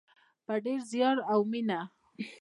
په 0.45 0.53
ډیر 0.65 0.79
زیار 0.91 1.17
او 1.31 1.39
مینه. 1.51 1.79